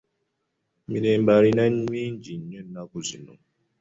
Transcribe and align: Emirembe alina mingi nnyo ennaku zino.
Emirembe 0.85 1.31
alina 1.37 1.63
mingi 1.91 2.31
nnyo 2.37 2.57
ennaku 2.63 2.97
zino. 3.07 3.33